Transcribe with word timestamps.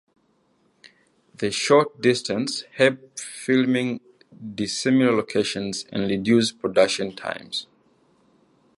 The 1.35 1.51
short 1.51 2.01
distances 2.01 2.63
help 2.73 3.19
filming 3.19 4.01
dissimilar 4.55 5.15
locations 5.15 5.85
and 5.93 6.09
reduce 6.09 6.51
production 6.51 7.15
times. 7.15 7.67